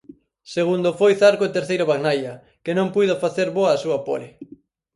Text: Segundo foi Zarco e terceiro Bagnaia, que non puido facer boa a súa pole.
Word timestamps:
Segundo 0.55 0.89
foi 0.99 1.11
Zarco 1.21 1.43
e 1.47 1.53
terceiro 1.57 1.87
Bagnaia, 1.91 2.33
que 2.63 2.75
non 2.77 2.91
puido 2.95 3.21
facer 3.23 3.47
boa 3.57 3.69
a 3.73 3.81
súa 3.83 3.97
pole. 4.07 4.29